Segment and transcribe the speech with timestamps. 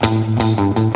[0.00, 0.87] Thank you.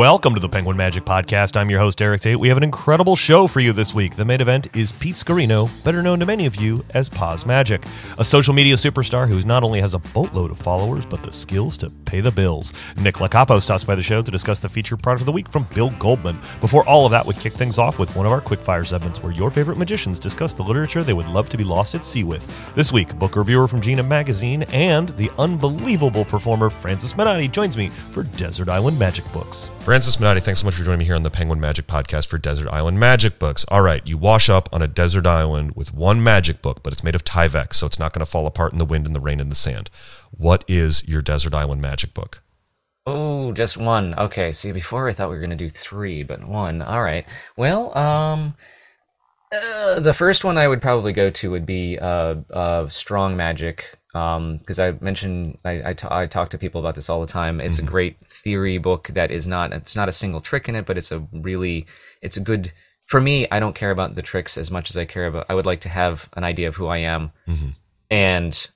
[0.00, 1.58] Welcome to the Penguin Magic Podcast.
[1.58, 2.40] I'm your host, Erik Tait.
[2.40, 4.16] We have an incredible show for you this week.
[4.16, 7.84] The main event is Pete Sciarrino, better known to many of you as PAS Magic,
[8.16, 11.76] a social media superstar who not only has a boatload of followers, but the skills
[11.76, 12.72] to pay the bills.
[12.96, 15.64] Nick Locapo stops by the show to discuss the featured product of the week from
[15.74, 16.40] Bill Goldman.
[16.62, 19.34] Before all of that, we kick things off with one of our quickfire segments where
[19.34, 22.74] your favorite magicians discuss the literature they would love to be lost at sea with.
[22.74, 27.90] This week, book reviewer from Genii Magazine and the unbelievable performer Francis Menotti joins me
[27.90, 29.68] for Desert Island Magic Books.
[29.90, 32.38] Francis Menotti, thanks so much for joining me here on the Penguin Magic Podcast for
[32.38, 33.64] Desert Island Magic Books.
[33.66, 37.02] All right, you wash up on a desert island with one magic book, but it's
[37.02, 39.20] made of Tyvek, so it's not going to fall apart in the wind and the
[39.20, 39.90] rain and the sand.
[40.30, 42.40] What is your Desert Island Magic book?
[43.04, 44.14] Oh, just one.
[44.14, 44.52] Okay.
[44.52, 46.82] See, before I thought we were gonna do three, but one.
[46.82, 47.26] All right.
[47.56, 48.54] Well, um,
[49.52, 53.98] uh, the first one I would probably go to would be uh, uh Strong Magic.
[54.14, 57.26] Um, because I mentioned I, I, t- I talk to people about this all the
[57.28, 57.60] time.
[57.60, 57.84] It's Mhm.
[57.84, 60.98] a great theory book that is not it's not a single trick in it, but
[60.98, 61.86] it's a really
[62.20, 62.72] it's a good.
[63.06, 65.46] For me, I don't care about the tricks as much as I care about.
[65.48, 67.74] I would like to have an idea of who I am Mhm.
[68.10, 68.68] and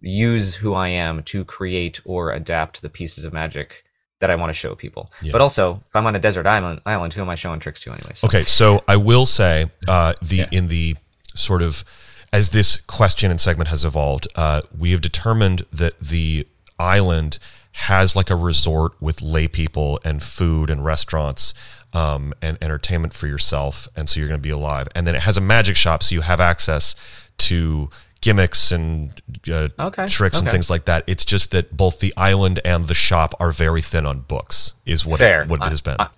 [0.00, 3.82] use who I am to create or adapt the pieces of magic
[4.20, 5.12] that I want to show people.
[5.22, 5.32] Yeah.
[5.32, 7.92] But also, if I'm on a desert island, island, who am I showing tricks to
[7.92, 8.24] anyways?
[8.24, 10.46] Okay, so I will say uh, the Yeah.
[10.52, 10.96] in the
[11.34, 11.84] sort of
[12.32, 16.46] as this question and segment has evolved, uh, we have determined that the
[16.78, 17.38] island
[17.72, 21.52] has like a resort with lay people and food and restaurants
[21.92, 24.88] um, and entertainment for yourself, and so you're going to be alive.
[24.94, 26.94] And then it has a magic shop, so you have access
[27.38, 31.04] to gimmicks and uh, Okay, tricks and things like that.
[31.06, 34.74] It's just that both the island and the shop are very thin on books.
[34.84, 35.42] Is what Fair.
[35.42, 35.96] it, what it has been.
[35.98, 36.08] I-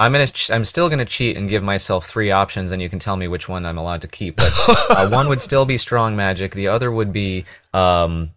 [0.00, 0.26] I'm gonna.
[0.28, 3.26] Ch- I'm still gonna cheat and give myself three options, and you can tell me
[3.26, 4.36] which one I'm allowed to keep.
[4.36, 4.52] But
[4.90, 6.52] uh, one would still be strong magic.
[6.52, 8.30] The other would be um,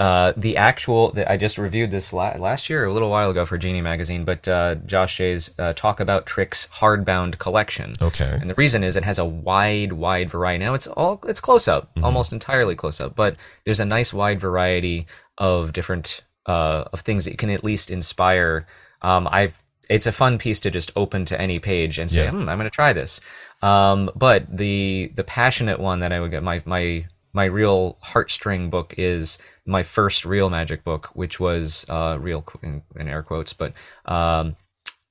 [0.00, 1.12] uh, the actual.
[1.12, 4.24] The, I just reviewed this la- last year, a little while ago for Genii magazine.
[4.24, 7.94] But uh, Josh Jay's uh, Talk About Tricks hardbound collection.
[8.00, 8.38] Okay.
[8.40, 10.64] And the reason is it has a wide, wide variety.
[10.64, 14.40] Now it's all it's close up, almost entirely close up, but there's a nice wide
[14.40, 15.06] variety
[15.36, 18.66] of different uh, of things that can at least inspire.
[19.02, 19.61] Um, I've
[19.92, 22.30] it's a fun piece to just open to any page and say, Yeah.
[22.30, 23.20] hmm, I'm going to try this.
[23.62, 28.70] Um, but the the passionate one that I would get my my my real heartstring
[28.70, 33.52] book is my first real magic book, which was uh, real in, in air quotes,
[33.52, 33.72] but
[34.04, 34.56] um,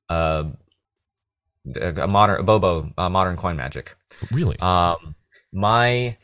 [0.10, 0.44] uh,
[1.76, 3.96] a modern a Bobo uh, modern coin magic.
[4.32, 4.58] really?
[4.60, 5.16] Um,
[5.54, 6.18] my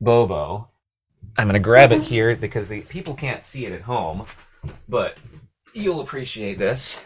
[0.00, 0.68] Bobo.
[1.36, 4.26] I'm gonna grab it here because the people can't see it at home,
[4.88, 5.18] but
[5.72, 7.04] you'll appreciate this.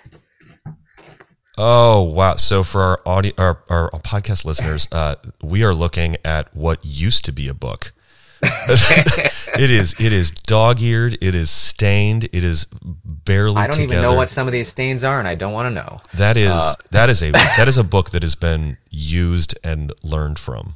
[1.61, 2.37] Oh wow!
[2.37, 7.25] So for our audio, our, our podcast listeners, uh, we are looking at what used
[7.25, 7.93] to be a book.
[8.43, 11.19] it is it is dog-eared.
[11.21, 12.29] It is stained.
[12.33, 12.67] It is
[13.05, 13.57] barely.
[13.57, 13.95] I don't together.
[13.95, 16.01] even know what some of these stains are, and I don't want to know.
[16.15, 16.49] that is.
[16.49, 20.75] uh, that is a that is a book that has been used and learned from.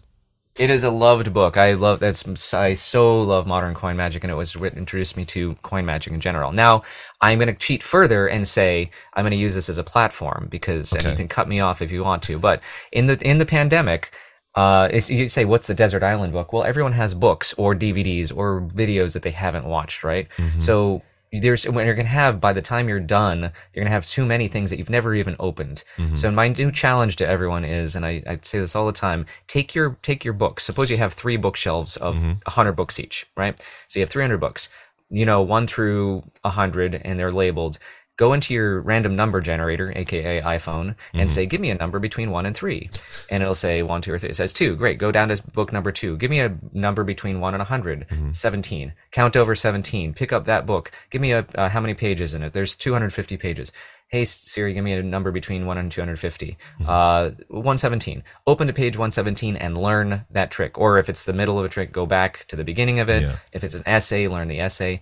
[0.58, 1.56] It is a loved book.
[1.56, 5.24] I love that's I so love modern coin magic, and it was what introduced me
[5.26, 6.52] to coin magic in general.
[6.52, 6.82] Now
[7.22, 10.48] I'm going to cheat further and say I'm going to use this as a platform
[10.50, 12.38] because and you can cut me off if you want to.
[12.38, 12.60] But
[12.92, 14.12] in the in the pandemic,
[14.54, 16.52] uh, you say what's the desert island book?
[16.52, 20.28] Well, everyone has books or DVDs or videos that they haven't watched, right?
[20.58, 21.00] So
[21.32, 24.48] there's when you're gonna have by the time you're done, you're gonna have too many
[24.48, 25.82] things that you've never even opened.
[25.96, 26.14] Mm-hmm.
[26.14, 29.24] So my new challenge to everyone is, and I, I say this all the time:
[29.46, 30.64] take your take your books.
[30.64, 32.32] Suppose you have three bookshelves of mm-hmm.
[32.44, 33.58] a hundred books each, right?
[33.88, 34.68] So you have 300 books.
[35.08, 37.78] You know, one through a hundred, and they're labeled.
[38.18, 42.30] Go into your random number generator, aka iPhone, and say, "Give me a number between
[42.30, 42.90] one and three.
[43.30, 44.28] and it'll say one, two, or three.
[44.30, 44.76] It says two.
[44.76, 44.98] Great.
[44.98, 46.16] Go down to book number two.
[46.18, 48.92] Give me a number between one and a 100 17.
[49.10, 50.12] Count over seventeen.
[50.12, 50.92] Pick up that book.
[51.10, 52.52] Give me a uh, how many pages in it?
[52.52, 53.72] There's 250 pages.
[54.08, 56.58] Hey Siri, give me a number between one and 250.
[56.86, 58.22] Uh, 117.
[58.46, 60.76] Open to page 117 and learn that trick.
[60.78, 63.22] Or if it's the middle of a trick, go back to the beginning of it.
[63.22, 63.36] Yeah.
[63.52, 65.00] If it's an essay, learn the essay.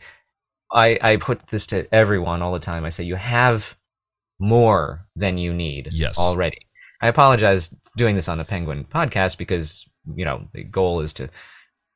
[0.72, 2.84] I, I put this to everyone all the time.
[2.84, 3.77] I say you have
[4.39, 6.18] more than you need Yes.
[6.18, 6.59] already.
[7.03, 11.28] I apologize doing this on the Penguin podcast because you know the goal is to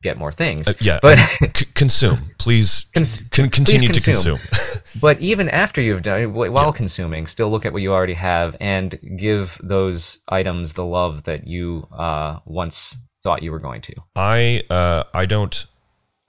[0.02, 0.68] get more things.
[0.68, 1.18] Uh, yeah, but
[1.56, 2.86] C- consume, please.
[2.94, 4.36] Cons- con- continue to consume.
[4.38, 4.82] consume.
[5.00, 8.56] but even after you've done wh- while consuming, still look at what you already have
[8.60, 13.94] and give those items the love that you uh, once thought you were going to.
[14.16, 15.66] I uh, I don't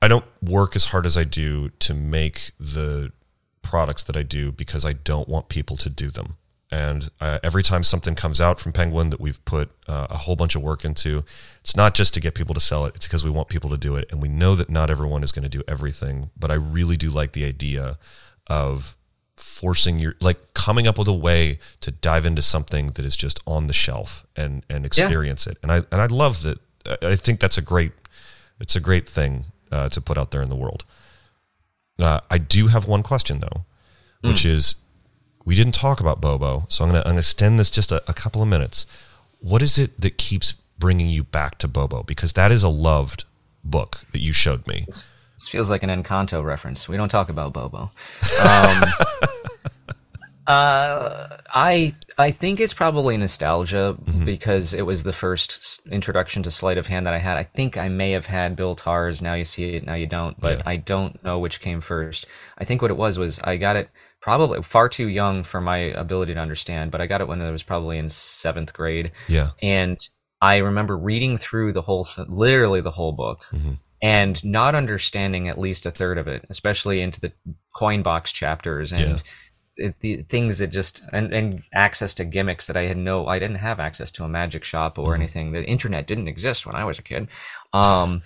[0.02, 3.12] I don't work as hard as I do to make the
[3.62, 6.38] products that I do because I don't want people to do them.
[6.72, 10.36] And uh, every time something comes out from Penguin that we've put uh, a whole
[10.36, 11.24] bunch of work into,
[11.62, 13.78] it's not just to get people to sell it, it's because we want people to
[13.78, 14.08] do it.
[14.12, 17.10] And we know that not everyone is going to do everything, but I really do
[17.12, 17.98] like the idea
[18.48, 18.98] of
[19.38, 23.40] forcing your like coming up with a way to dive into something that is just
[23.46, 25.52] on the shelf and and experience yeah.
[25.52, 26.58] it and i and i love that
[27.02, 27.92] i think that's a great
[28.62, 30.86] it's a great thing uh, to put out there in the world
[32.00, 33.66] uh, i do have one question though
[34.22, 34.50] which mm.
[34.50, 34.76] is
[35.46, 38.14] we didn't talk about bobo so i'm gonna i'm gonna extend this just a, a
[38.14, 38.86] couple of minutes
[39.40, 43.26] what is it that keeps bringing you back to bobo because that is a loved
[43.64, 44.86] book that you showed me
[45.36, 46.88] this feels like an Encanto reference.
[46.88, 47.92] We don't talk about Bobo.
[48.42, 48.84] Um,
[50.48, 54.26] uh, I I think it's probably nostalgia mm-hmm.
[54.26, 57.38] because it was the first introduction to sleight of hand that I had.
[57.38, 60.40] I think I may have had Bill Tarr's Now You See It, Now You Don't,
[60.40, 60.64] but yeah.
[60.66, 62.28] I don't know which came first.
[62.58, 63.90] I think what it was was I got it
[64.22, 67.52] probably far too young for my ability to understand, but I got it when I
[67.52, 69.12] was probably in seventh grade.
[69.28, 69.98] Yeah, and
[70.42, 73.46] I remember reading through the whole, th- literally the whole book.
[73.52, 77.32] Mm-hmm and not understanding at least a third of it, especially into the
[77.76, 79.24] coin box chapters and.
[79.78, 83.40] It, the things that just and, and access to gimmicks that I had no, I
[83.40, 85.22] didn't have access to a magic shop or mm-hmm.
[85.22, 85.52] anything.
[85.52, 87.28] The internet didn't exist when I was a kid.
[87.74, 88.24] Um,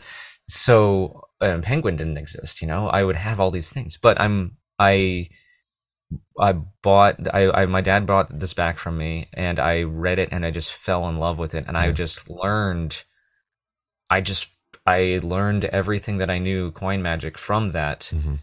[0.48, 2.62] so Penguin didn't exist.
[2.62, 5.30] You know, I would have all these things, but I'm I.
[6.40, 10.30] I bought I, I, my dad brought this back from me and I read it
[10.32, 11.84] and I just fell in love with it and yeah.
[11.84, 13.04] I just learned
[14.10, 14.56] I just
[14.88, 18.12] I learned everything that I knew coin magic from that.
[18.14, 18.36] Mm-hmm.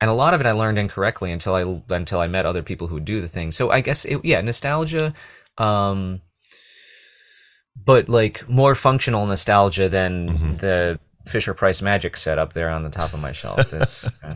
[0.00, 2.86] And a lot of it I learned incorrectly until I until I met other people
[2.86, 3.52] who do the thing.
[3.52, 5.12] So I guess it, yeah, nostalgia
[5.58, 6.20] um
[7.84, 10.56] but like more functional nostalgia than mm-hmm.
[10.56, 13.72] the Fisher Price magic set up there on the top of my shelf.
[13.72, 14.34] It's uh,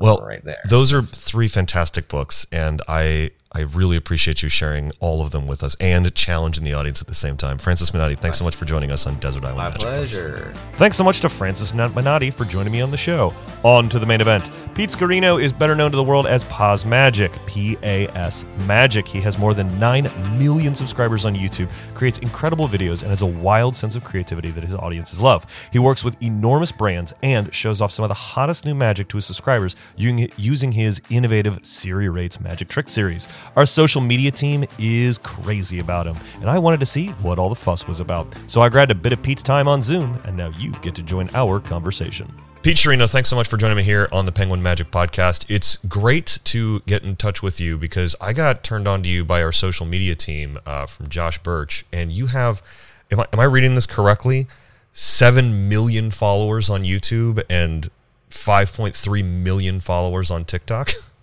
[0.00, 0.62] well, right there.
[0.68, 5.46] Those are three fantastic books, and I I really appreciate you sharing all of them
[5.46, 7.56] with us and challenging the audience at the same time.
[7.58, 10.52] Francis Menotti, thanks so much for joining us on Desert Island My Magic pleasure.
[10.72, 13.32] Thanks so much to Francis Menotti for joining me on the show.
[13.62, 14.50] On to the main event.
[14.74, 19.06] Pete Sciarrino is better known to the world as PAS Magic, P A S Magic.
[19.06, 23.26] He has more than 9 million subscribers on YouTube, creates incredible videos, and has a
[23.26, 25.46] wild sense of creativity that his audiences love.
[25.72, 29.16] He works with enormous brands and shows off some of the hottest new magic to
[29.16, 33.28] his subscribers using his innovative Siri Rates Magic Trick series.
[33.56, 37.48] Our social media team is crazy about him, and I wanted to see what all
[37.48, 38.26] the fuss was about.
[38.46, 41.02] So I grabbed a bit of Pete's time on Zoom, and now you get to
[41.02, 42.32] join our conversation.
[42.64, 45.44] Pete Sciarrino, thanks so much for joining me here on the Penguin Magic Podcast.
[45.50, 49.22] It's great to get in touch with you because I got turned on to you
[49.22, 52.62] by our social media team uh, from Josh Birch, and you have,
[53.10, 54.46] am I, am I reading this correctly?
[54.94, 57.90] Seven million followers on YouTube and
[58.30, 60.92] 5.3 million followers on TikTok.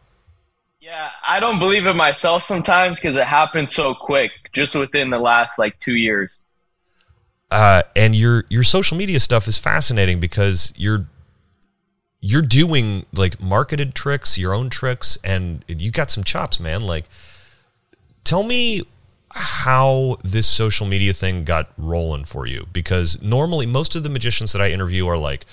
[0.91, 5.19] Yeah, I don't believe it myself sometimes because it happened so quick, just within the
[5.19, 6.37] last like two years.
[7.49, 11.07] Uh, and your your social media stuff is fascinating because you're
[12.19, 16.81] you're doing like marketed tricks, your own tricks, and you got some chops, man.
[16.81, 17.05] Like,
[18.25, 18.83] tell me
[19.29, 24.51] how this social media thing got rolling for you because normally most of the magicians
[24.51, 25.45] that I interview are like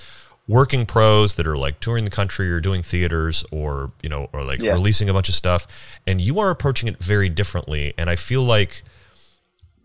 [0.49, 4.43] working pros that are like touring the country or doing theaters or you know or
[4.43, 4.73] like yeah.
[4.73, 5.67] releasing a bunch of stuff
[6.06, 8.83] and you are approaching it very differently and i feel like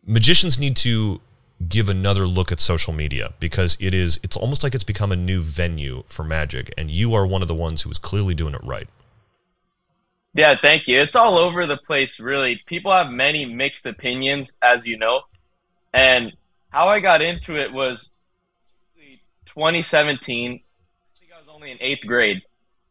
[0.06, 1.20] magicians need to
[1.70, 5.16] give another look at social media because it is it's almost like it's become a
[5.16, 8.54] new venue for magic and you are one of the ones who is clearly doing
[8.54, 8.88] it right.
[10.34, 11.00] Yeah thank you.
[11.00, 12.62] It's all over the place really.
[12.66, 15.22] People have many mixed opinions as you know
[15.94, 16.34] and
[16.70, 18.10] how i got into it was
[19.46, 20.52] 2017.
[20.52, 22.42] I think I was only in eighth grade,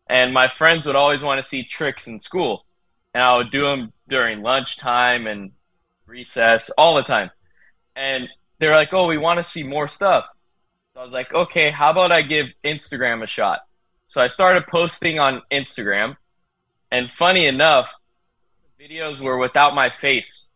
[0.09, 2.65] and my friends would always want to see tricks in school,
[3.15, 5.53] and I would do them during lunchtime and
[6.07, 7.31] recess all the time.
[7.97, 8.29] And
[8.59, 10.27] they're like, "Oh, we want to see more stuff."
[10.95, 13.61] So I was like, "Okay, how about I give Instagram a shot?"
[14.09, 16.17] So I started posting on Instagram,
[16.91, 17.89] and funny enough,
[18.79, 20.49] videos were without my face,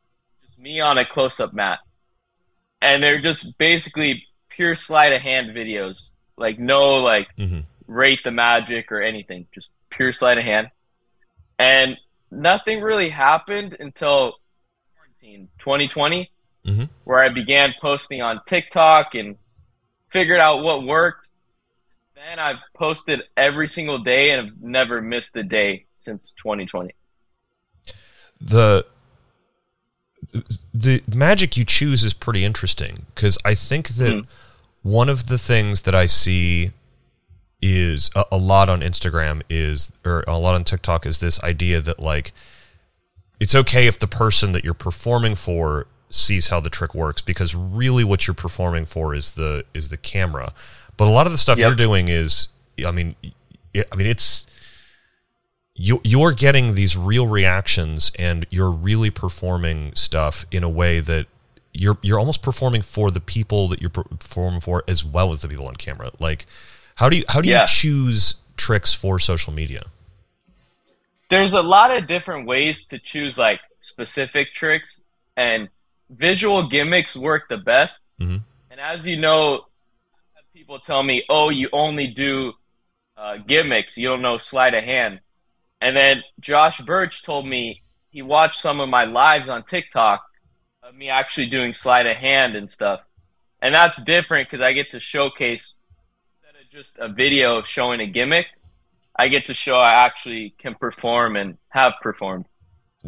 [0.44, 1.78] just me on a close-up mat,
[2.82, 4.25] and they're just basically
[4.56, 6.08] pure sleight of hand videos.
[6.36, 7.60] Like no like mm-hmm.
[7.86, 9.46] rate the magic or anything.
[9.54, 10.70] Just pure sleight of hand.
[11.58, 11.96] And
[12.30, 14.34] nothing really happened until
[15.58, 16.30] 2020
[16.66, 16.84] mm-hmm.
[17.04, 19.36] where I began posting on TikTok and
[20.08, 21.28] figured out what worked.
[22.14, 26.94] Then I've posted every single day and have never missed a day since 2020.
[28.40, 28.86] The
[30.75, 34.26] the magic you choose is pretty interesting because I think that mm
[34.87, 36.71] one of the things that I see
[37.61, 41.81] is a, a, lot on Instagram is or a lot on TikTok is this idea
[41.81, 42.33] that like
[43.40, 47.52] it's okay if the person that you're performing for sees how the trick works because
[47.52, 50.52] really what you're performing for is the is the camera.
[50.97, 51.66] But a lot of the stuff Yep.
[51.66, 52.47] you're doing is
[52.87, 53.16] I mean
[53.75, 54.47] I mean it's
[55.75, 61.26] you you're getting these real reactions and you're really performing stuff in a way that
[61.80, 65.49] you're you're almost performing for the people that you're performing for as well as the
[65.49, 66.11] people on camera.
[66.18, 66.47] Like
[66.97, 69.83] how do you how do you choose tricks for social media?
[71.28, 75.02] there's a lot of different ways to choose like specific tricks
[75.37, 75.68] and
[76.11, 78.42] visual gimmicks work the best Mhm.
[78.71, 79.66] and as you know
[80.54, 82.52] people tell me oh you only do
[83.16, 85.21] uh, gimmicks you don't know sleight of hand
[85.80, 87.80] and then josh birch told me
[88.11, 90.25] he watched some of my lives on tiktok
[90.87, 93.00] of me actually doing sleight of hand and stuff
[93.61, 95.76] and that's different because i get to showcase
[96.45, 98.47] instead of just a video showing a gimmick
[99.19, 102.47] I get to show I actually can perform and have performed.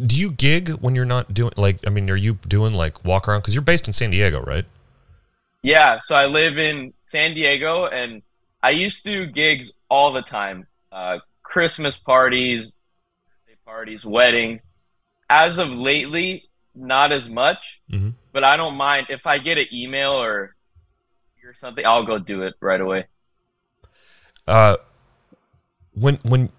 [0.06, 3.28] Do you gig when you're not doing like I mean are you doing like walk
[3.28, 4.64] around cuz you're based in San Diego, right?
[5.62, 8.22] Yeah, so I live in San Diego and
[8.62, 10.66] I used to do gigs all the time.
[10.90, 12.74] Uh, Christmas parties,
[13.46, 14.66] birthday parties, weddings.
[15.30, 16.47] As of lately,
[16.78, 18.14] not as much, Mhm.
[18.32, 20.54] but I don't mind if I get an email or
[21.44, 23.06] or something, I'll go do it right away.
[24.46, 24.76] Uh
[25.94, 26.50] when when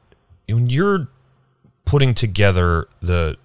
[0.48, 1.08] when you're
[1.86, 3.38] putting together the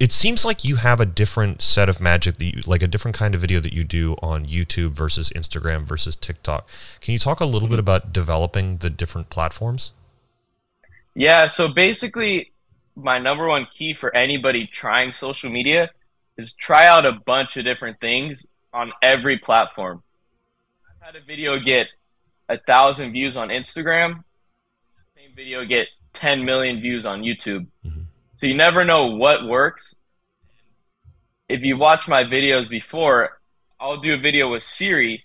[0.00, 3.16] it seems like you have a different set of magic that you like a different
[3.16, 6.68] kind of video that you do on YouTube versus Instagram versus TikTok.
[7.00, 9.92] Can you talk a little bit about developing the different platforms?
[11.14, 12.52] Yeah, so basically,
[12.96, 15.90] my number one key for anybody trying social media
[16.36, 20.02] is try out a bunch of different things on every platform.
[20.88, 21.88] I've had a video get
[22.48, 24.24] a thousand views on Instagram,
[25.14, 27.66] same video get 10 million views on YouTube.
[27.84, 28.06] Mhm.
[28.34, 30.00] So you never know what works.
[31.48, 33.40] If you watch my videos before,
[33.78, 35.24] I'll do a video with Siri.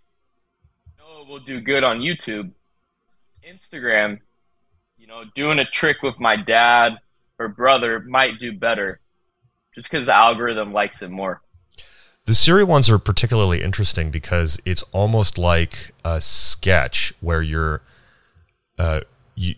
[0.85, 2.51] I know it will do good on YouTube.
[3.47, 4.19] Instagram,
[4.97, 6.99] you know, doing a trick with my dad
[7.39, 8.99] or brother might do better
[9.79, 11.41] just because the algorithm likes it more.
[12.25, 17.81] The Siri ones are particularly interesting because it's almost like a sketch where you're,
[18.77, 19.01] uh,
[19.36, 19.55] you.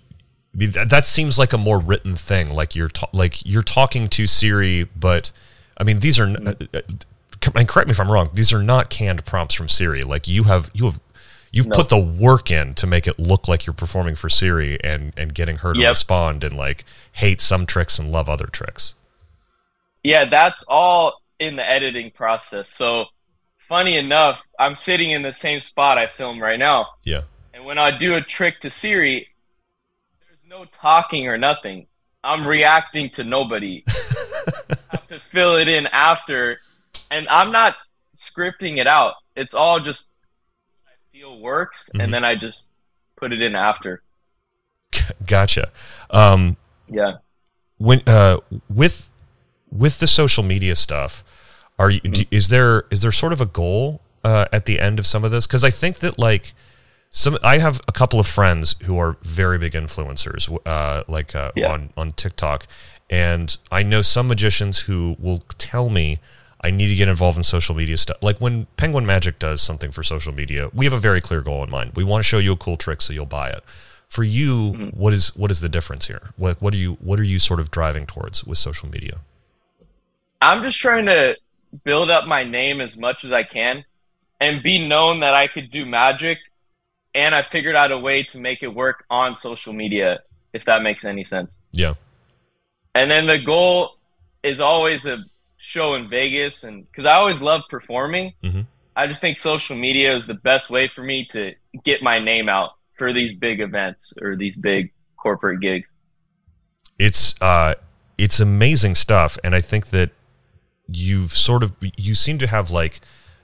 [0.54, 2.50] I mean, that, that seems like a more written thing.
[2.52, 5.32] Like you're ta- like you're talking to Siri, but
[5.78, 6.26] I mean these are.
[6.28, 6.82] n- uh,
[7.56, 8.30] and correct me if I'm wrong.
[8.34, 10.04] These are not canned prompts from Siri.
[10.04, 11.00] Like you have you have
[11.52, 11.76] you've No.
[11.78, 15.34] put the work in to make it look like you're performing for Siri and and
[15.34, 15.90] getting her to Yep.
[15.90, 18.94] respond and like hate some tricks and love other tricks.
[20.04, 22.70] Yeah, that's all in the editing process.
[22.70, 23.06] So,
[23.68, 26.88] funny enough, I'm sitting in the same spot I film right now.
[27.04, 27.22] Yeah.
[27.54, 29.28] And when I do a trick to Siri,
[30.28, 31.88] there's no talking or nothing.
[32.24, 33.84] I'm reacting to nobody.
[34.92, 36.60] have to fill it in after.
[37.10, 37.76] And I'm not
[38.16, 39.16] scripting it out.
[39.36, 40.10] It's all just
[40.88, 42.04] I feel works Mhm.
[42.04, 42.66] and then I just
[43.18, 44.02] put it in after.
[45.26, 45.72] Gotcha.
[46.10, 47.18] Um, Yeah.
[47.78, 48.38] when uh
[48.70, 49.10] with
[49.72, 51.24] with the social media stuff
[51.80, 55.00] are you do, is there is there sort of a goal uh at the end
[55.00, 55.48] of some of this?
[55.48, 56.54] Because i think that like
[57.10, 61.52] some i have a couple of friends who are very big influencers uh like uh,
[61.56, 61.72] Yeah.
[61.74, 62.68] on on tiktok.
[63.10, 66.20] And i know some magicians who will tell me
[66.62, 68.18] i need to get involved in social media stuff.
[68.22, 71.64] Like when penguin magic does something for social media we have a very clear goal
[71.64, 71.94] in mind.
[71.96, 73.64] We want to show you a cool trick so you'll buy it.
[74.08, 76.32] For you what is what is the difference here?
[76.38, 79.20] What what are you what are you sort of driving towards with social media
[80.42, 81.36] I'm just trying to
[81.84, 83.86] build up my name as much as I can
[84.40, 86.40] and be known that I could do magic.
[87.14, 90.22] And I figured out a way to make it work on social media,
[90.54, 91.58] if that makes any sense.
[91.72, 91.94] yeah
[92.96, 93.92] And then the goal
[94.44, 95.24] is always a
[95.58, 96.64] show in Vegas.
[96.64, 98.66] And because I always love performing, Mhm.
[98.96, 101.54] I just think social media is the best way for me to
[101.86, 105.88] get my name out for these big events or these big corporate gigs.
[107.00, 107.74] it's uh
[108.18, 110.10] it's amazing stuff and i think that
[110.94, 113.02] you've sort of you seem to have like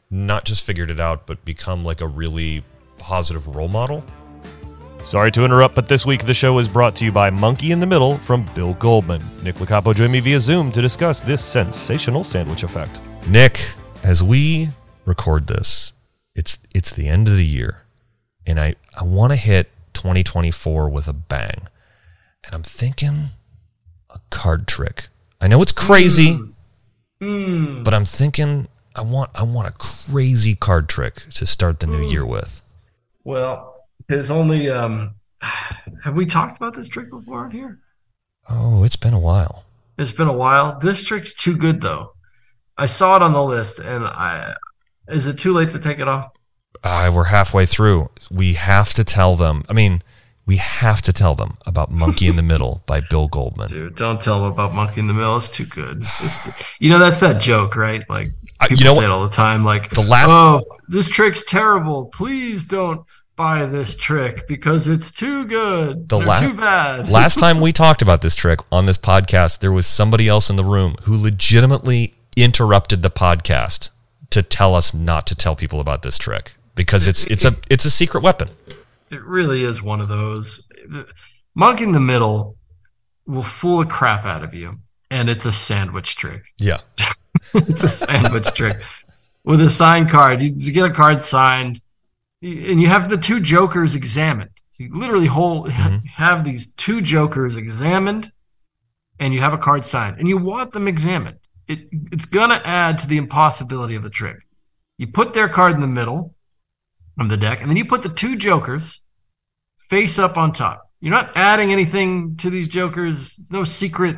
[0.10, 2.63] not just figured it out but become like a really
[2.98, 4.04] positive role model
[5.04, 7.80] Sorry to interrupt, but this week the show is brought to you by Monkey in
[7.80, 9.22] the Middle from Bill Goldman.
[9.42, 13.00] Nick Locapo joined me via Zoom to discuss this sensational sandwich effect.
[13.30, 13.70] nick
[14.04, 14.70] as we
[15.06, 15.92] record this
[16.36, 17.84] it's it's the end of the year
[18.46, 21.68] and i i want to hit 2024 with a bang
[22.46, 23.30] and i'm thinking
[24.10, 25.10] a card trick
[25.42, 26.51] i know it's crazy hmm.
[27.19, 32.07] But i'm thinking i want i want a crazy card trick to start the new
[32.07, 32.62] year with
[33.24, 35.15] Well, there's only um
[36.03, 37.79] have we talked about this trick before on here?
[38.50, 39.65] Oh, it's been a while.
[39.97, 40.79] It's been a while.
[40.79, 42.13] This trick's too good though.
[42.77, 44.53] I saw it on the list, and I
[45.07, 46.31] is it too late to take it off?
[46.83, 48.09] Uh, we're halfway through.
[48.31, 49.63] We have to tell them.
[49.67, 50.01] I mean,
[50.48, 53.68] we have to tell them about Monkey in the Middle by Bill Goldman.
[53.68, 55.38] Dude, don't tell them about Monkey in the Middle.
[55.38, 56.04] It's too good.
[56.22, 56.39] It's,
[56.80, 58.04] you know that's that joke, right?
[58.10, 59.06] Like Uh, people you know say what?
[59.06, 59.63] it all the time.
[59.66, 62.06] Like The last- oh, this trick's terrible.
[62.06, 66.10] Please don't buy this trick because it's too good.
[66.10, 67.08] The la- too bad.
[67.22, 70.56] Last time we talked about this trick on this podcast, there was somebody else in
[70.56, 73.89] the room who legitimately interrupted the podcast
[74.32, 77.86] to tell us not to tell people about this trick because it's it's a it's
[77.86, 78.50] a secret weapon.
[79.09, 80.67] It really is one of those.
[81.55, 82.57] Monkey in the Middle
[83.25, 86.45] will fool the crap out of you, and it's a sandwich trick.
[86.57, 86.77] Yeah.
[87.53, 88.81] it's a sandwich trick
[89.43, 90.41] with a signed card.
[90.41, 91.81] You, get a card signed,
[92.41, 94.51] and you have the two jokers examined.
[94.77, 96.05] You literally hold mm-hmm.
[96.05, 98.31] have these two jokers examined,
[99.19, 101.39] and you have a card signed, and you want them examined.
[101.67, 104.37] It it's gonna add to the impossibility of the trick.
[104.97, 106.35] You put their card in the middle
[107.19, 109.01] of the deck, and then you put the two jokers
[109.77, 110.89] face up on top.
[111.00, 113.38] You're not adding anything to these jokers.
[113.38, 114.17] There's no secret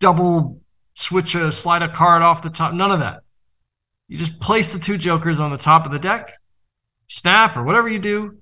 [0.00, 0.60] double
[0.94, 2.72] switch a slide a card off the top.
[2.72, 3.22] None of that.
[4.08, 6.38] You just place the two jokers on the top of the deck,
[7.08, 8.38] snap or whatever you do.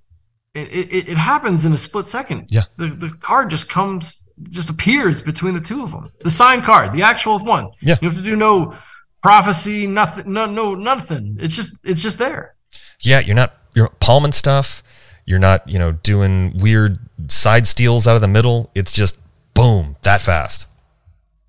[0.55, 2.49] It, it, it happens in a split second.
[2.51, 2.65] Yeah.
[2.77, 6.13] The, the card just comes, just appears between the two of them.
[6.21, 7.71] The signed card, the actual one.
[7.81, 7.97] Yeah.
[8.03, 8.75] You have to do no
[9.23, 11.39] prophecy, nothing, no, no, nothing.
[11.41, 12.55] It's just, it's just there.
[13.01, 14.83] Yeah, you're not you're palming stuff.
[15.25, 16.99] You're not, you know, doing weird
[17.31, 18.71] side steals out of the middle.
[18.75, 19.21] It's just
[19.55, 20.67] boom, that fast.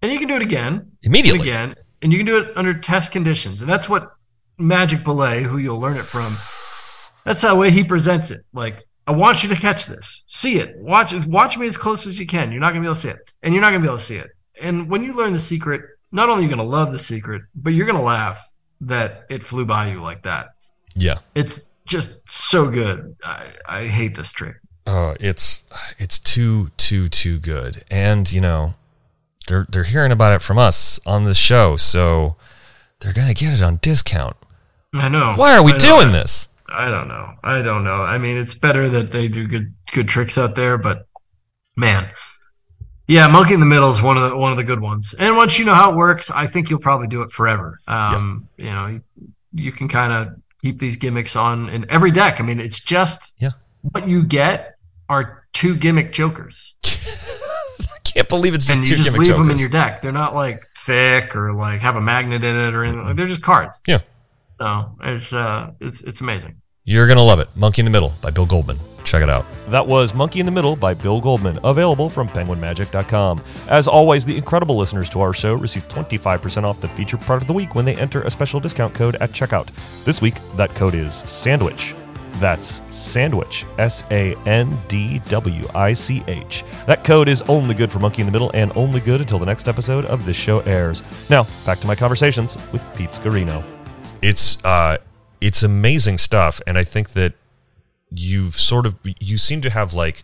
[0.01, 0.91] And you can do it again.
[1.03, 1.39] Immediately.
[1.39, 1.75] And again.
[2.01, 3.61] And you can do it under test conditions.
[3.61, 4.13] And that's what
[4.57, 6.37] Magic Belay, who you'll learn it from,
[7.23, 8.41] that's the way he presents it.
[8.53, 10.23] Like, I want you to catch this.
[10.27, 10.77] See it.
[10.77, 11.25] Watch it.
[11.25, 12.51] Watch me as close as you can.
[12.51, 13.33] You're not gonna be able to see it.
[13.41, 14.29] And you're not gonna be able to see it.
[14.61, 17.71] And when you learn the secret, not only are you gonna love the secret, but
[17.71, 18.45] you're gonna laugh
[18.81, 20.49] that it flew by you like that.
[20.95, 21.19] Yeah.
[21.35, 23.15] It's just so good.
[23.23, 24.55] I, I hate this trick.
[24.85, 25.63] Oh, it's
[25.97, 27.83] it's too too too good.
[27.89, 28.75] And, you know,
[29.47, 32.35] they're they're hearing about it from us on this show, so
[32.99, 34.35] they're going to get it on discount.
[34.93, 35.33] I know.
[35.35, 36.49] Why are we I doing this?
[36.69, 37.33] I don't know.
[37.43, 38.01] I don't know.
[38.01, 41.07] I mean, it's better that they do good good tricks out there, but
[41.75, 42.09] man,
[43.07, 45.13] yeah, Monkey in the Middle is one of the one of the good ones.
[45.17, 47.79] And once you know how it works, I think you'll probably do it forever.
[47.87, 49.01] Um, You know, you,
[49.53, 52.39] you can kind of keep these gimmicks on in every deck.
[52.39, 53.51] I mean, it's just Yeah.
[53.81, 54.77] what you get
[55.09, 59.57] are two gimmick jokers, I can't believe it's and two you just leave them in
[59.59, 60.01] your deck.
[60.01, 63.05] They're not like thick or like have a magnet in it or anything.
[63.05, 63.81] Like, they're just cards.
[63.85, 63.99] Yeah.
[64.59, 66.61] No, it's uh, it's it's amazing.
[66.85, 67.49] You're going to love it.
[67.55, 68.77] Monkey in the Middle by Bill Goldman.
[69.03, 69.45] Check it out.
[69.67, 73.41] That was Monkey in the Middle by Bill Goldman, available from penguinmagic.com.
[73.69, 77.47] As always, the incredible listeners to our show receive 25% off the featured product of
[77.47, 79.69] the week when they enter a special discount code at checkout.
[80.05, 81.95] This week, that code is SANDWICH.
[82.39, 86.65] That's Sandwich, S A N D W I C H.
[86.87, 89.45] That code is only good for Monkey in the Middle and only good until the
[89.45, 91.03] next episode of this show airs.
[91.29, 93.63] Now, back to my conversations with Pete Sciarrino.
[94.21, 94.97] It's uh
[95.41, 97.33] it's amazing stuff and I think that
[98.15, 100.23] you've sort of you seem to have like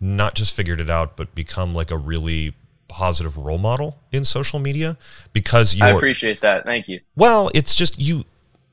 [0.00, 2.54] not just figured it out but become like a really
[2.88, 4.96] positive role model in social media
[5.32, 6.64] because I you're appreciate that.
[6.64, 7.00] Thank you.
[7.16, 8.24] well it's just you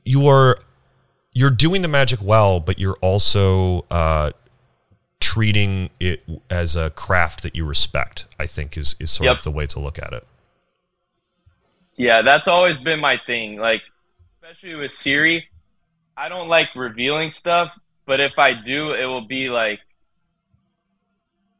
[0.04, 0.56] you are
[1.32, 4.30] you're doing the magic well but you're also uh
[5.20, 9.36] treating it as a craft that you respect i think is is sort Yep.
[9.38, 10.26] of the way to look at it
[11.96, 13.56] Yeah, that's always been my thing.
[13.56, 13.82] Like,
[14.42, 15.48] especially with Siri,
[16.16, 19.80] I don't like revealing stuff, but if I do, it will be like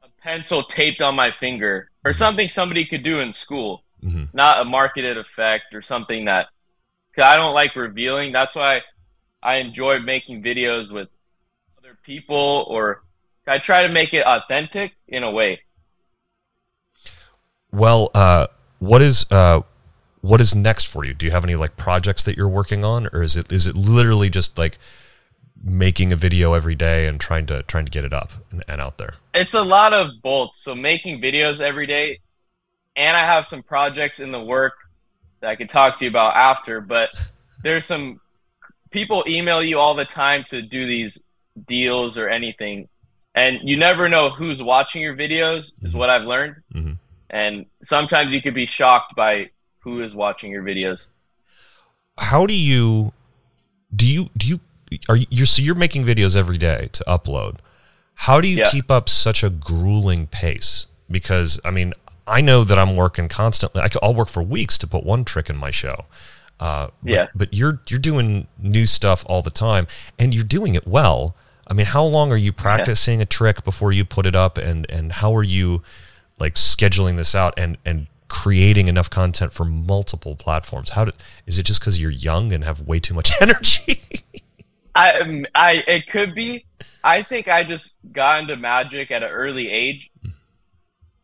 [0.03, 4.29] a pencil taped on my finger or something somebody could do in school, Mhm.
[4.35, 6.49] not a marketed effect or something that.
[7.17, 8.33] Cause I don't like revealing.
[8.33, 8.83] That's why
[9.43, 11.09] I enjoy making videos with
[11.79, 13.05] other people, or
[13.47, 15.63] I try to make it authentic in a way.
[17.71, 19.61] Well, uh, what is uh,
[20.21, 21.15] what is next for you?
[21.15, 23.77] Do you have any like projects that you're working on, or is it is it
[23.77, 24.79] literally just like
[25.65, 28.81] making a video every day and trying to trying to get it up and, and
[28.81, 29.15] out there?
[29.35, 30.51] it's a lot of both.
[30.55, 32.21] So making videos every day,
[32.97, 34.75] and I have some projects in the work
[35.41, 36.81] that I could talk to you about after.
[36.81, 37.11] But
[37.63, 38.21] there's some
[38.91, 41.21] people email you all the time to do these
[41.67, 42.89] deals or anything,
[43.35, 45.73] and you never know who's watching your videos.
[45.83, 45.99] Is Mhm.
[45.99, 46.99] what I've learned, Mhm.
[47.31, 49.51] and sometimes you could be shocked by
[49.81, 51.07] who is watching your videos.
[52.19, 53.13] How do you
[53.95, 54.61] do you do you
[55.09, 57.57] are you you're, so you're making videos every day to upload?
[58.15, 58.71] How do you Yeah.
[58.71, 60.87] keep up such a grueling pace?
[61.11, 61.93] Because I mean,
[62.27, 63.83] I know that I'm working constantly.
[63.83, 66.07] I will work for weeks to put one trick in my show.
[66.61, 67.27] Uh, but, Yeah.
[67.35, 69.87] But you're you're doing new stuff all the time,
[70.19, 71.35] and you're doing it well.
[71.67, 74.87] I mean, how long are you practicing a trick before you put it up, and
[74.91, 75.83] and how are you
[76.39, 80.91] like scheduling this out and and creating enough content for multiple platforms?
[80.91, 81.15] How did
[81.47, 84.03] is it just because you're young and have way too much energy?
[84.95, 86.67] I, um, I, it could be.
[87.03, 90.11] I think I just got into magic at an early age.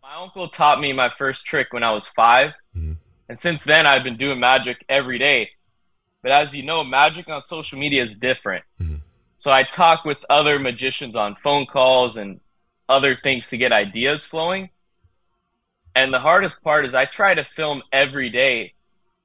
[0.03, 2.97] My uncle taught me my first trick when I was 5 Mhm.
[3.29, 5.51] and since then I've been doing magic every day.
[6.23, 8.65] But as you know, magic on social media is different.
[8.81, 9.01] Mhm.
[9.39, 12.41] So I talk with other magicians on phone calls and
[12.89, 14.71] other things to get ideas flowing.
[15.95, 18.75] And the hardest part is I try to film every day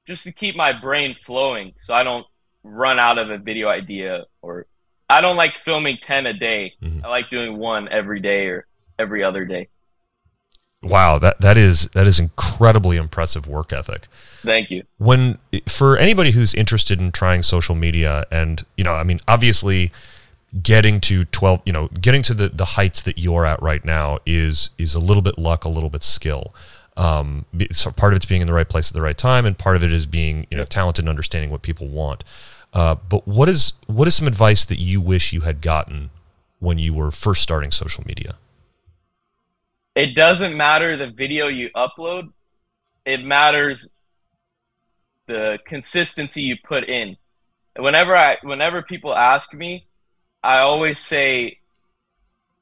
[0.06, 2.26] just to keep my brain flowing so I don't
[2.66, 4.66] run out of a video idea or
[5.08, 6.74] I don't like filming 10 a day.
[6.82, 7.04] Mhm.
[7.04, 8.66] I like doing one every day or
[8.98, 9.68] every other day.
[10.82, 14.06] wow, that that is that is incredibly impressive work ethic.
[14.44, 14.84] Thank you.
[14.98, 19.90] when for anybody who's interested in trying social media and you know i mean obviously
[20.62, 24.18] getting to 12 you know getting to the, the heights that you're at right now
[24.24, 26.54] is is a little bit luck a little bit skill
[26.96, 29.58] um, so part of it's being in the right place at the right time and
[29.58, 32.22] part of it is being you know talented and understanding what people want
[32.76, 36.10] uh, but what is what is some advice that you wish you had gotten
[36.60, 38.36] when you were first starting social media
[39.94, 42.32] It doesn't matter the video you upload,
[43.06, 43.94] it matters
[45.26, 47.16] the consistency you put in.
[47.78, 49.86] Whenever I whenever people ask me,
[50.42, 51.58] I always say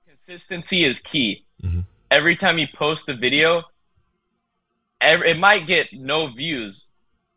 [0.06, 1.44] consistency is key.
[1.60, 1.84] Mhm.
[2.10, 3.64] Every time you post a video,
[5.00, 6.84] ev- it might get no views,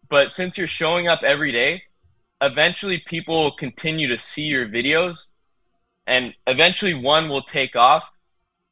[0.09, 1.86] but since you're showing up every day,
[2.41, 5.29] eventually people will continue to see your videos
[6.05, 8.09] and eventually one will take off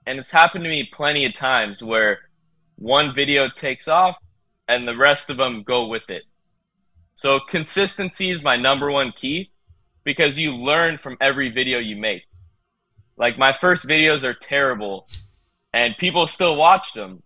[0.05, 2.19] and it's happened to me plenty of times where
[2.75, 4.17] one video takes off
[4.67, 6.23] and the rest of them go with it.
[7.15, 9.51] So consistency is my number one key
[10.03, 12.23] because you learn from every video you make.
[13.17, 15.07] Like my first videos are terrible
[15.73, 17.23] and people still watch them.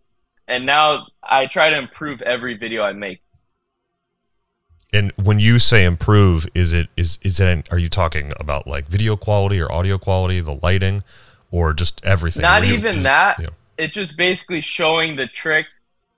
[0.48, 3.22] And now I try to improve every video I make.
[4.92, 8.88] And when you say improve, is it is is it are you talking about like
[8.88, 11.04] video quality or audio quality, the lighting,
[11.52, 12.42] or just everything?
[12.42, 13.40] Not you- even that.
[13.40, 13.48] yeah.
[13.78, 15.68] It's just basically showing the trick,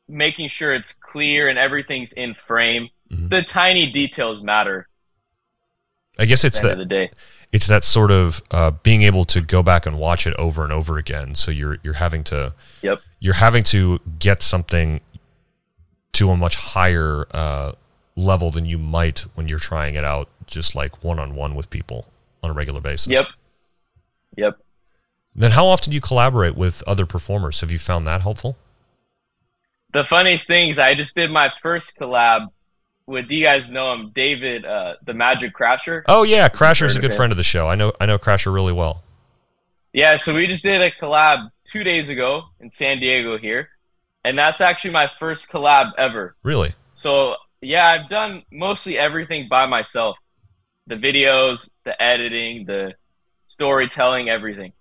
[0.08, 2.90] making sure it's clear and everything's in frame.
[3.12, 3.30] Mhm.
[3.30, 4.88] The tiny details matter
[6.18, 7.10] I guess it's the that the day.
[7.52, 10.72] it's that sort of uh, being able to go back and watch it over and
[10.72, 11.36] over again.
[11.36, 12.54] So you're you're having to
[12.84, 13.02] Yep.
[13.20, 15.02] you're having to get something
[16.14, 17.74] to a much higher uh,
[18.16, 21.70] level than you might when you're trying it out just like one on one with
[21.70, 22.08] people
[22.44, 23.08] on a regular basis.
[23.08, 23.26] Yep.
[24.38, 24.60] Yep.
[25.34, 27.62] Then how often do you collaborate with other performers?
[27.62, 28.58] Have you found that helpful?
[29.94, 32.48] The funniest thing is I just did my first collab
[33.08, 36.04] with do you guys know him, David, uh, the Magic Crasher.
[36.08, 37.68] Oh yeah, Crasher's a good friend of the show.
[37.68, 39.04] I know I know Crasher really well.
[39.94, 43.70] Yeah, so we just did a collab two days ago in San Diego here,
[44.24, 46.36] and that's actually my first collab ever.
[46.44, 46.74] Really?
[46.94, 50.18] So yeah, I've done mostly everything by myself.
[50.88, 52.96] The videos, the editing, the
[53.46, 54.74] storytelling, everything.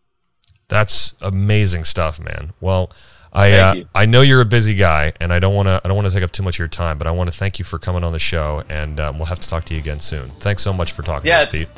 [0.69, 2.53] That's amazing stuff, man.
[2.61, 2.91] Well,
[3.33, 5.97] I uh, I know you're a busy guy, and I don't want to I don't
[5.97, 7.65] want to take up too much of your time, but I want to thank you
[7.65, 10.31] for coming on the show, and um, we'll have to talk to you again soon.
[10.41, 11.41] Thanks so much for talking Yeah.
[11.41, 11.69] to us, Pete.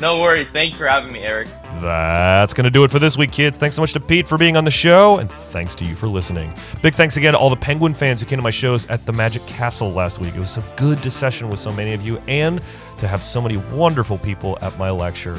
[0.00, 0.50] No worries.
[0.50, 1.48] Thank you for having me, Erik.
[1.80, 3.56] That's going to do it for this week, kids.
[3.56, 6.06] Thanks so much to Pete for being on the show, and thanks to you for
[6.06, 6.54] listening.
[6.82, 9.12] Big thanks again to all the Penguin fans who came to my shows at the
[9.12, 10.34] Magic Castle last week.
[10.36, 12.60] It was so good to session with so many of you, and
[12.98, 15.36] to have so many wonderful people at my lecture.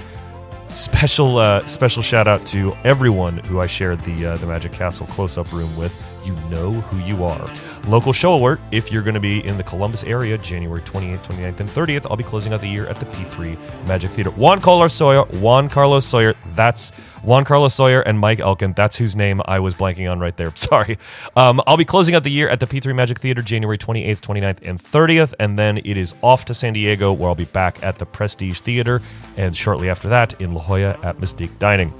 [0.69, 5.08] Special, uh, special shout out to everyone who I shared the uh, the Magic Castle
[5.08, 5.93] close up room with.
[6.26, 7.50] You know who you are.
[7.88, 11.60] Local show alert: If you're going to be in the Columbus area, January 28th, 29th,
[11.60, 14.32] and 30th, I'll be closing out the year at the P3 Magic Theater.
[14.32, 16.36] Juan Carlos Sawyer, Juan Carlos Sawyer.
[16.56, 16.92] That's
[17.24, 18.74] Juan Carlos Sawyer and Mike Elkin.
[18.74, 20.52] That's whose name I was blanking on right there.
[20.56, 20.98] Sorry.
[21.36, 24.60] Um, I'll be closing out the year at the P3 Magic Theater, January 28th, 29th,
[24.64, 27.98] and 30th, and then it is off to San Diego, where I'll be back at
[27.98, 29.02] the Prestige Theater,
[29.38, 31.92] and shortly after that in La Jolla at Mystique Dining.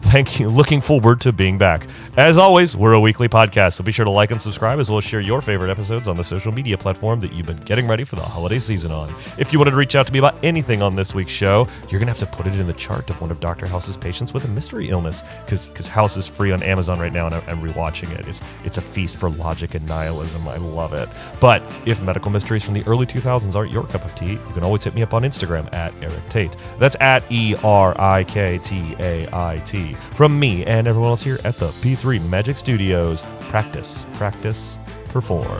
[0.00, 0.48] Thank you.
[0.48, 1.86] Looking forward to being back.
[2.16, 4.98] As always, we're a weekly podcast, so be sure to like and subscribe as well
[4.98, 8.04] as share your favorite episodes on the social media platform that you've been getting ready
[8.04, 9.12] for the holiday season on.
[9.38, 11.98] If you wanted to reach out to me about anything on this week's show, you're
[11.98, 13.66] going to have to put it in the chart of one of Dr.
[13.66, 17.34] House's patients with a mystery illness because House is free on Amazon right now and
[17.34, 18.28] I'm, rewatching it.
[18.28, 20.46] It's, it's a feast for logic and nihilism.
[20.46, 21.08] I love it.
[21.40, 24.62] But if medical mysteries from the early 2000s aren't your cup of tea, you can
[24.62, 26.54] always hit me up on Instagram at Erik Tait.
[26.78, 29.78] That's at E R I K T A I T.
[29.78, 29.96] P3.
[30.14, 33.24] From me and everyone else here at the P3 Magic Studios,
[33.58, 35.58] practice, practice, perform.